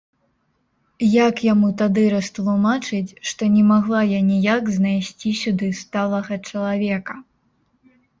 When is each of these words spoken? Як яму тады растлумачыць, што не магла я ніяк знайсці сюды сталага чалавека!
Як 1.15 1.35
яму 1.53 1.67
тады 1.81 2.05
растлумачыць, 2.13 3.15
што 3.31 3.49
не 3.57 3.63
магла 3.71 4.01
я 4.13 4.21
ніяк 4.31 4.71
знайсці 4.77 5.35
сюды 5.41 5.69
сталага 5.81 6.33
чалавека! 6.49 7.13